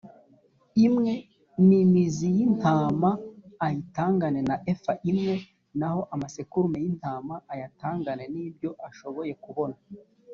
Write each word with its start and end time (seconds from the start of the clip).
imwe 0.85 1.13
n 1.67 1.69
im 1.81 1.93
zi 2.15 2.27
y 2.37 2.39
intama 2.47 3.09
ayitangane 3.65 4.41
na 4.49 4.55
efa 4.71 4.93
imwe 5.11 5.35
naho 5.79 6.01
amasekurume 6.13 6.77
y 6.83 6.87
intama 6.91 7.35
ayatangane 7.53 8.25
n 8.33 8.35
ibyo 8.45 8.69
ashoboye 8.89 9.33
kubona 9.45 9.77